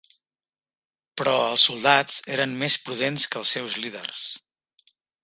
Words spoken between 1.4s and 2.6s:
els soldats eren